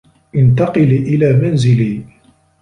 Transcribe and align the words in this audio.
انتقلي 0.35 0.97
إلى 0.97 1.33
منزلي. 1.33 2.03